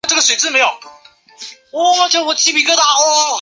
[0.01, 0.01] 现代的边后卫通常都具备高速度和充沛体力以便来回穿梭攻
[2.33, 2.49] 守之
[3.21, 3.29] 间。